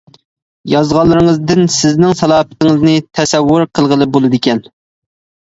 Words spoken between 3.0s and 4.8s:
تەسەۋۋۇر قىلغىلى بولىدىكەن.